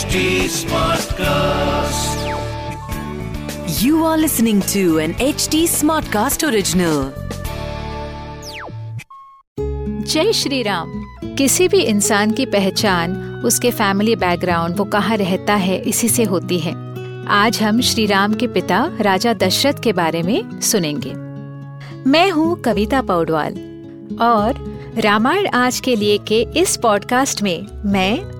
HD 0.00 0.20
Smartcast. 0.48 2.20
You 3.82 4.04
are 4.04 4.16
listening 4.16 4.62
to 4.72 4.98
an 4.98 5.12
HD 5.14 5.60
Smartcast 5.72 6.46
original. 6.48 7.02
जय 10.06 10.32
श्री 10.32 10.62
राम 10.62 10.92
किसी 11.38 11.68
भी 11.68 11.80
इंसान 11.84 12.30
की 12.30 12.46
पहचान 12.46 13.18
उसके 13.44 13.70
फैमिली 13.72 14.16
बैकग्राउंड 14.16 14.76
वो 14.76 14.84
कहाँ 14.84 15.16
रहता 15.16 15.54
है 15.56 15.78
इसी 15.88 16.08
से 16.08 16.24
होती 16.24 16.58
है 16.58 16.74
आज 17.34 17.62
हम 17.62 17.80
श्री 17.82 18.06
राम 18.06 18.34
के 18.34 18.48
पिता 18.56 18.82
राजा 19.00 19.34
दशरथ 19.44 19.82
के 19.82 19.92
बारे 19.92 20.22
में 20.22 20.60
सुनेंगे 20.60 21.14
मैं 22.10 22.30
हूँ 22.30 22.60
कविता 22.62 23.02
पौडवाल 23.02 23.62
और 24.22 24.66
रामायण 24.98 25.48
आज 25.54 25.80
के 25.80 25.96
लिए 25.96 26.18
के 26.28 26.46
इस 26.56 26.76
पॉडकास्ट 26.76 27.42
में 27.42 27.66
मैं 27.92 28.39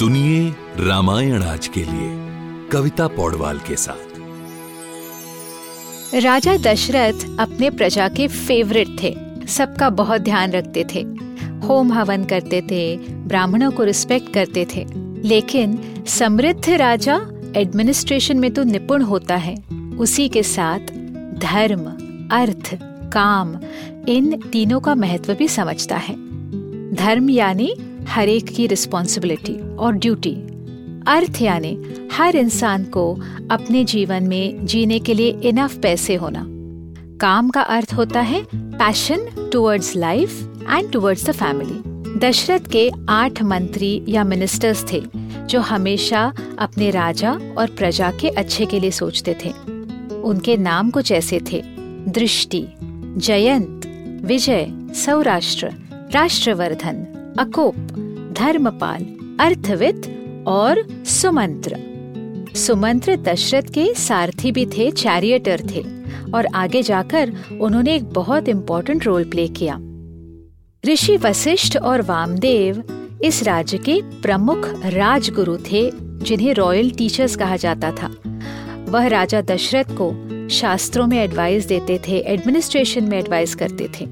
सुनिए 0.00 0.54
रामायण 0.76 1.42
आज 1.42 1.66
के 1.68 1.80
लिए, 1.80 2.28
कविता 2.72 3.06
पौडवाल 3.08 3.58
के 3.58 3.76
साथ। 3.76 4.18
राजा 6.14 6.56
दशरथ 6.56 7.40
अपने 7.40 7.70
प्रजा 7.70 8.08
के 8.08 8.28
फेवरेट 8.28 8.88
थे, 9.02 9.16
सबका 9.46 9.90
बहुत 9.90 10.20
ध्यान 10.20 10.50
रखते 10.50 10.84
थे। 10.94 11.00
होम 11.66 11.92
हवन 11.92 12.24
करते 12.24 12.60
थे, 12.60 12.96
ब्राह्मणों 13.10 13.70
को 13.70 13.84
रिस्पेक्ट 13.84 14.34
करते 14.34 14.66
थे। 14.76 14.86
लेकिन 15.28 15.94
समृद्ध 16.06 16.70
राजा 16.70 17.20
एडमिनिस्ट्रेशन 17.56 18.36
में 18.36 18.50
तो 18.50 18.64
निपुण 18.64 19.02
होता 19.02 19.36
है। 19.36 19.64
उसी 19.98 20.28
के 20.28 20.42
साथ 20.42 20.78
धर्म, 21.38 21.84
अर्थ, 22.32 22.78
काम, 23.12 23.56
इन 24.08 24.40
तीनों 24.52 24.80
का 24.80 24.94
महत्व 24.94 25.34
भी 25.34 25.48
समझता 25.48 25.96
है। 25.96 26.14
धर्म 26.94 27.30
यानी 27.30 27.74
हर 28.08 28.28
एक 28.28 28.44
की 28.44 28.66
रिस्पॉन्सिबिलिटी 28.66 29.76
और 29.76 29.92
ड्यूटी 29.92 30.34
अर्थ 31.06 31.42
यानी 31.42 31.78
हर 32.12 32.36
इंसान 32.36 32.84
को 32.84 33.20
अपने 33.50 33.84
जीवन 33.84 34.22
में 34.22 34.66
जीने 34.66 34.98
के 34.98 35.14
लिए 35.14 35.30
इनफ 35.30 35.76
पैसे 35.76 36.14
होना. 36.14 36.46
काम 37.18 37.50
का 37.50 37.60
अर्थ 37.60 37.94
होता 37.94 38.20
है 38.20 38.46
passion 38.54 39.50
towards 39.52 39.96
life 39.96 40.42
and 40.70 40.92
towards 40.92 41.26
the 41.26 41.32
family 41.32 41.82
Dasharath 42.18 42.60
के 42.60 42.90
आठ 43.08 43.42
मंत्री 43.42 44.04
या 44.08 44.24
मिनिस्टर्स 44.24 44.92
थे, 44.92 45.02
जो 45.46 45.60
हमेशा 45.60 46.32
अपने 46.58 46.90
राजा 46.90 47.32
और 47.58 47.70
प्रजा 47.70 48.12
के 48.20 48.28
अच्छे 48.28 48.66
के 48.66 48.80
लिए 48.80 48.90
सोचते 48.90 49.36
थे. 49.44 49.50
उनके 50.12 50.56
नाम 50.56 50.90
कुछ 50.90 51.12
ऐसे 51.12 51.40
थे, 51.52 51.62
दृष्टि, 52.08 52.66
जयंत, 53.16 53.86
विजय, 54.24 54.66
सौराष्ट्र, 54.94 55.72
राष्ट्रवर्धन 56.12 57.06
अकोप, 57.38 57.76
धर्मपाल, 58.38 59.02
अर्थविद 59.40 60.14
और 60.46 61.04
सुमंत्र। 61.04 61.76
सुमंत्र 62.56 63.16
दशरथ 63.16 63.62
के 63.62 63.94
सारथी 63.94 64.52
भी 64.52 64.66
थे 64.66 64.90
चैरियटर 64.90 65.60
थे 65.74 65.84
और 66.34 66.46
आगे 66.46 66.82
जाकर 66.82 67.32
उन्होंने 67.60 67.94
एक 67.94 68.04
बहुत 68.04 68.48
इम्पोर्टेंट 68.48 69.06
रोल 69.06 69.24
प्ले 69.24 69.48
किया। 69.48 69.78
ऋषि 70.92 71.16
वशिष्ठ 71.16 71.76
और 71.76 72.02
वामदेव 72.02 72.84
इस 73.24 73.42
राज्य 73.42 73.78
के 73.78 74.02
प्रमुख 74.02 74.68
राजगुरु 74.84 75.56
थे, 75.56 75.90
जिन्हें 75.94 76.54
रॉयल 76.54 76.90
टीचर्स 76.90 77.36
कहा 77.36 77.56
जाता 77.56 77.90
था। 77.90 78.14
वह 78.88 79.06
राजा 79.06 79.40
दशरथ 79.40 79.84
को 79.84 80.30
शास्त्रों 80.48 81.06
में 81.06 81.18
एडवाइस 81.18 81.66
देते 81.66 82.00
थे 82.08 82.18
एडमिनिस्ट्रेशन 82.18 83.04
में 83.04 83.18
एडवाइस 83.18 83.54
करते 83.54 83.88
थे। 84.00 84.08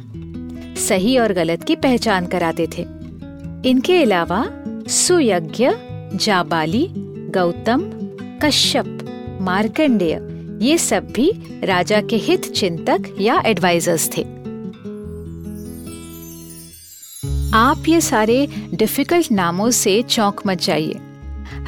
सही 0.81 1.19
और 1.19 1.32
गलत 1.32 1.62
की 1.62 1.76
पहचान 1.76 2.26
कराते 2.26 2.69
थे। 2.78 2.97
इनके 3.66 4.02
अलावा 4.02 4.44
सुयज्ञ, 4.88 5.69
जाबाली, 6.14 6.86
गौतम, 7.34 7.80
कश्यप, 8.42 8.98
मार्कंडेय, 9.41 10.19
ये 10.62 10.78
सब 10.78 11.06
भी 11.06 11.30
राजा 11.64 12.00
के 12.00 12.16
हित 12.16 12.52
चिंतक 12.52 13.16
या 13.20 13.42
एडवाइजर्स 13.46 14.08
थे। 14.16 14.22
आप 17.54 17.84
ये 17.88 18.00
सारे 18.00 18.48
डिफ़िकल्ट 18.74 19.32
नामों 19.32 19.70
से 19.70 20.02
चौंक 20.02 20.40
मच 20.46 20.66
जाइए। 20.66 20.94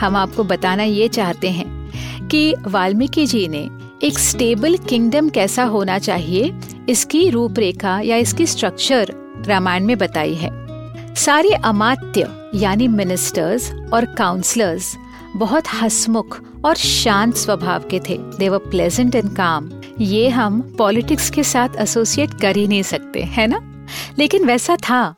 हम 0.00 0.16
आपको 0.16 0.44
बताना 0.44 0.82
ये 0.82 1.08
चाहते 1.08 1.50
हैं 1.50 2.28
कि 2.28 2.54
वाल्मीकि 2.66 3.26
जी 3.26 3.48
ने 3.48 3.68
एक 4.02 4.18
स्टेबल 4.18 4.76
किंगडम 4.76 5.28
कैसा 5.28 5.64
होना 5.64 5.98
चाहिए, 5.98 6.52
इसकी 6.88 7.30
रूपरेखा 7.30 8.00
या 8.00 8.16
इसकी 8.16 8.46
स्ट्रक्चर 8.46 9.14
रामायण 9.46 9.84
में 9.84 9.98
बताई 9.98 10.34
है। 10.34 10.69
सारे 11.16 11.50
अमात्य, 11.50 12.28
यानी 12.54 12.88
मिनिस्टर्स 12.88 13.72
और 13.92 14.04
काउंसलर्स 14.04 14.96
बहुत 15.36 15.64
हसमुख 15.82 16.40
और 16.64 16.74
शांत 16.74 17.34
स्वभाव 17.34 17.82
के 17.90 18.00
थे। 18.08 18.18
देवर 18.38 18.58
प्लेजेंट 18.58 19.14
एंड 19.14 19.36
काम 19.36 19.70
ये 20.00 20.28
हम 20.28 20.74
पॉलिटिक्स 20.78 21.30
के 21.30 21.44
साथ 21.44 21.68
एसोसिएट 21.76 22.30
कर 22.40 22.56
ही 22.56 22.66
नहीं 22.66 22.82
सकते, 22.82 23.22
है 23.22 23.46
ना? 23.46 23.86
लेकिन 24.18 24.44
वैसा 24.44 24.76
था। 24.76 25.14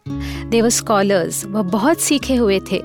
देवर 0.49 0.69
स्कॉलर्स 0.69 1.45
वह 1.45 1.63
बहुत 1.63 2.01
सीखे 2.01 2.35
हुए 2.35 2.61
थे। 2.73 2.83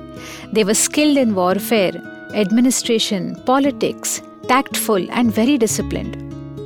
They were 0.54 0.72
skilled 0.72 1.18
in 1.18 1.30
warfare 1.30 2.02
administration 2.34 3.34
politics 3.46 4.22
tactful 4.48 5.08
and 5.12 5.32
very 5.36 5.58
discipline 5.58 6.12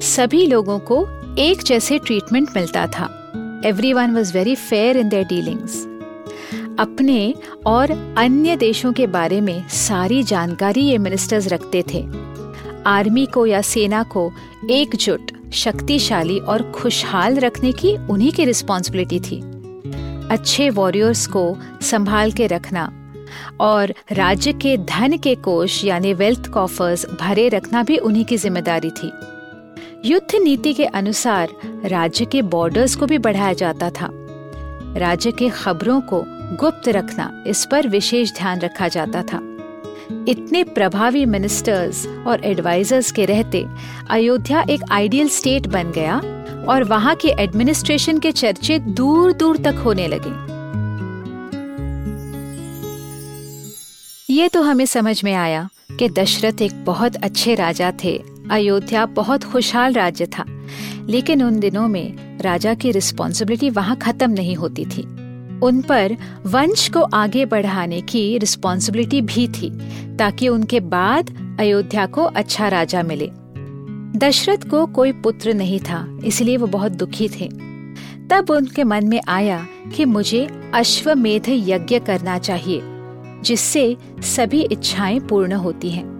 सभी 0.02 0.46
लोगों 0.46 0.78
को 0.78 1.06
एक 1.38 1.62
जैसे 1.62 1.98
ट्रीटमेंट 1.98 2.48
मिलता 2.56 2.86
था। 2.86 3.32
Everyone 3.92 4.10
was 4.10 4.34
very 4.34 4.54
fair 4.54 4.96
in 4.96 5.08
their 5.08 5.24
dealings 5.24 5.88
अपने 6.80 7.34
और 7.66 7.90
अन्य 8.18 8.56
देशों 8.56 8.92
के 8.92 9.06
बारे 9.06 9.40
में 9.40 9.68
सारी 9.68 10.22
जानकारी 10.22 10.80
ये 10.80 10.98
मिनिस्टर्स 10.98 11.48
रखते 11.48 11.82
थे। 11.94 12.04
आर्मी 12.86 13.26
को 13.26 13.46
या 13.46 13.60
सेना 13.62 14.02
को 14.02 14.30
एकजुट, 14.70 15.30
शक्तिशाली 15.52 16.38
और 16.38 16.70
खुशहाल 16.72 17.38
रखने 17.38 17.72
की 17.72 17.96
उन्हीं 18.10 18.32
की 18.32 18.44
रिस्पॉन्सिबिलिटी 18.44 19.20
थी। 19.20 19.40
अच्छे 20.30 20.70
वॉरियर्स 20.70 21.26
को 21.26 21.56
संभाल 21.82 22.32
के 22.32 22.46
रखना 22.46 22.90
और 23.60 23.94
राज्य 24.12 24.52
के 24.52 24.76
धन 24.78 25.16
के 25.16 25.34
कोष 25.34 25.84
यानी 25.84 26.14
वेल्थ 26.14 26.48
कॉफर्स 26.48 27.06
भरे 27.20 27.48
रखना 27.48 27.82
भी 27.82 27.96
उन्हीं 27.96 28.24
की 28.24 28.36
ज़िम्मेदारी 28.36 28.90
थी। 28.90 29.12
युद्ध 30.04 30.34
नीति 30.34 30.72
के 30.74 30.84
अनुसार 30.84 31.48
राज्य 31.84 32.24
के 32.24 32.42
बॉर्डर्स 32.42 32.96
को 32.96 33.06
भी 33.06 33.18
बढ़ाया 33.18 33.52
जाता 33.52 33.90
था। 33.90 34.08
राज्य 34.96 35.30
के 35.32 35.48
खबरों 35.48 36.00
को 36.00 36.24
गुप्त 36.52 36.88
रखना, 36.88 37.44
इस 37.46 37.64
पर 37.64 37.88
विशेष 37.88 38.32
ध्यान 38.32 38.60
रखा 38.60 38.88
जाता 38.88 39.22
था। 39.22 39.40
इतने 40.28 40.62
प्रभावी 40.64 41.24
मिनिस्टर्स 41.26 42.06
और 42.26 42.44
एडवाइजर्स 42.44 43.10
के 43.12 43.24
रहते, 43.24 43.64
अयोध्या 44.10 44.64
एक 44.70 44.80
आइडियल 44.90 45.28
स्टेट 45.28 45.66
बन 45.66 45.90
गया 45.90 46.16
और 46.68 46.84
वहाँ 46.84 47.14
के 47.16 47.28
एडमिनिस्ट्रेशन 47.42 48.18
के 48.18 48.32
चर्चे 48.32 48.78
दूर 48.78 49.32
दूर 49.32 49.58
तक 49.58 49.82
होने 49.84 50.06
लगे। 50.08 50.30
ये 54.34 54.48
तो 54.48 54.62
हमें 54.62 54.86
समझ 54.86 55.22
में 55.24 55.32
आया 55.34 55.68
कि 55.98 56.08
दशरथ 56.08 56.62
एक 56.62 56.84
बहुत 56.84 57.16
अच्छे 57.16 57.54
राजा 57.54 57.92
थे। 58.04 58.16
अयोध्या 58.50 59.06
बहुत 59.06 59.44
खुशहाल 59.44 59.92
राज्य 59.92 60.26
था, 60.26 60.44
लेकिन 61.08 61.42
उन 61.42 61.58
दिनों 61.60 61.88
में 61.88 62.38
राजा 62.40 62.74
की 62.74 62.90
रिस्पॉन्सिबिलिटी 62.90 63.70
वहाँ 63.70 63.96
खत्म 63.96 64.30
नहीं 64.30 64.56
होती 64.56 64.84
थी। 64.86 65.06
उन 65.62 65.80
पर 65.82 66.16
वंश 66.46 66.88
को 66.88 67.02
आगे 67.02 67.44
बढ़ाने 67.44 68.00
की 68.00 68.38
रिस्पॉन्सिबिलिटी 68.38 69.22
भी 69.22 69.48
थी, 69.48 69.70
ताकि 70.16 70.48
उनके 70.48 70.80
बाद 70.80 71.56
अयोध्या 71.60 72.06
को 72.06 72.22
अच्छा 72.22 72.68
राजा 72.68 73.02
मिले। 73.02 73.30
दशरथ 74.18 74.68
को 74.70 74.86
कोई 74.86 75.12
पुत्र 75.12 75.54
नहीं 75.54 75.80
था, 75.80 76.18
इसलिए 76.24 76.56
वो 76.56 76.66
बहुत 76.66 76.92
दुखी 76.92 77.28
थे। 77.28 77.48
तब 78.30 78.50
उनके 78.50 78.84
मन 78.84 79.06
में 79.06 79.20
आया 79.28 79.66
कि 79.96 80.04
मुझे 80.04 80.48
अश्वमेध 80.74 81.42
यज्ञ 81.48 81.98
करना 81.98 82.38
चाहिए, 82.38 82.82
जिससे 83.42 83.96
सभी 84.20 84.62
इच्छाएँ 84.62 85.20
पूर्ण 85.20 85.52
होती 85.52 85.90
हैं। 85.90 86.12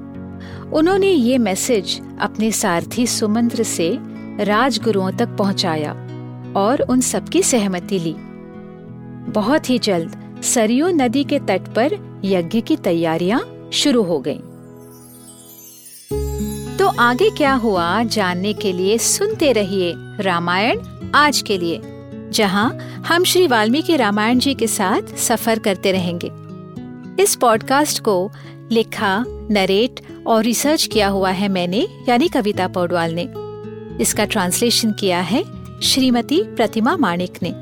उन्होंने 0.71 1.09
ये 1.09 1.39
मैसेज 1.39 2.01
अपने 2.21 2.53
सारथी 2.53 3.07
सुमंत्र 3.07 3.63
से 3.63 3.99
राजगुरुओं 4.41 5.11
तक 5.11 5.29
पहुँचाया 5.29 5.93
और 6.57 6.81
उन 6.81 7.01
सबकी 7.01 7.43
सहमति 7.43 7.99
ली। 7.99 8.15
बहुत 9.29 9.71
ही 9.71 9.79
जल्द 9.79 10.41
सरयू 10.45 10.89
नदी 10.89 11.25
के 11.25 11.39
तट 11.39 11.75
पर 11.75 12.21
यज्ञ 12.25 12.61
की 12.61 12.77
तैयारियाँ 12.77 13.71
शुरू 13.73 14.03
हो 14.03 14.19
गईं। 14.19 14.41
तो 16.77 16.89
आगे 16.89 17.31
क्या 17.31 17.55
हुआ 17.55 18.03
जानने 18.03 18.53
के 18.53 18.73
लिए 18.73 18.99
सुनते 18.99 19.53
रहिए 19.53 19.95
रामायण 20.21 20.81
आज 21.15 21.43
के 21.43 21.59
लिए, 21.59 21.81
जहाँ 22.31 22.79
हम 23.09 23.25
श्री 23.25 23.47
वाल्मीकि 23.47 23.97
रामायण 23.97 24.39
जी 24.39 24.55
के 24.55 24.67
साथ 24.67 25.17
सफ़र 25.17 25.59
करते 25.59 25.93
रहेंगे। 25.93 26.31
इस 27.23 27.35
पॉडकास्ट 27.35 28.01
को 28.01 28.31
लिखा, 28.73 29.25
नरेट 29.29 30.01
और 30.27 30.43
रिसर्च 30.43 30.87
किया 30.87 31.09
हुआ 31.09 31.31
है 31.31 31.49
मैंने, 31.49 31.87
यानी 32.09 32.29
कविता 32.29 32.69
पौडवाल 32.69 33.19
ने। 33.19 33.29
इसका 34.03 34.25
ट्रांसलेशन 34.25 34.93
किया 34.93 35.21
है 35.21 35.45
श्रीमती 35.83 36.43
प्रतिमा 36.43 36.97
माणिक 36.97 37.39
ने। 37.43 37.62